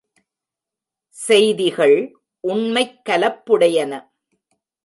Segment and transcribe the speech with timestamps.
[1.09, 2.17] செய்திகள்,
[2.39, 4.09] உண்மைக் கலப்புடையன.